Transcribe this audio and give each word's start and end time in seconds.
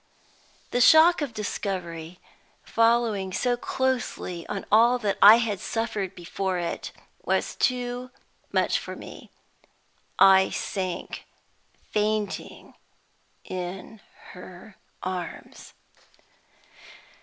The 0.71 0.81
shock 0.81 1.21
of 1.21 1.31
discovery, 1.31 2.19
following 2.63 3.31
so 3.31 3.55
closely 3.55 4.47
on 4.47 4.65
all 4.71 4.97
that 4.97 5.15
I 5.21 5.35
had 5.35 5.59
suffered 5.59 6.15
before 6.15 6.57
it, 6.57 6.91
was 7.23 7.53
too 7.53 8.09
much 8.51 8.79
for 8.79 8.95
me. 8.95 9.29
I 10.17 10.49
sank, 10.49 11.25
fainting, 11.91 12.73
in 13.45 14.01
her 14.31 14.75
arms. 15.03 15.75